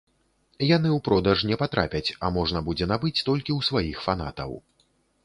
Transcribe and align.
Яны 0.75 0.89
ў 0.93 0.99
продаж 1.07 1.43
не 1.49 1.57
патрапяць, 1.61 2.09
а 2.25 2.31
можна 2.37 2.63
будзе 2.71 2.87
набыць 2.93 3.23
толькі 3.29 3.51
ў 3.57 3.69
сваіх 3.69 3.97
фанатаў. 4.07 4.51